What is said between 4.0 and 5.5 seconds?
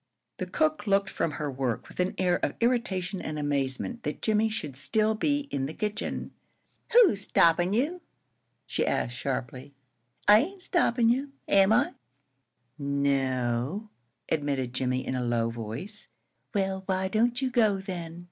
that Jimmie should still be